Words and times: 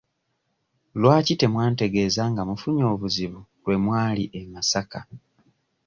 Lwaki 0.99 1.33
temwantegeeza 1.39 2.23
nga 2.31 2.41
mufunye 2.49 2.85
obuzibu 2.93 3.39
lwe 3.63 3.75
mwali 3.83 4.23
e 4.39 4.41
Masaka? 4.53 4.99